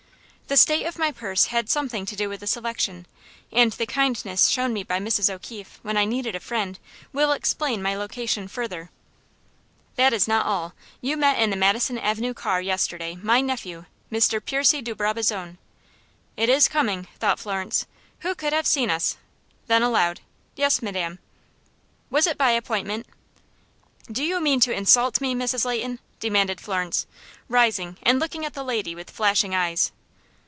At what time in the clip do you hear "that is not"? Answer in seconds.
9.95-10.45